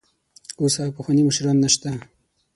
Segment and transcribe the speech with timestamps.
[0.61, 1.89] اوس هغه پخواني مشران نشته.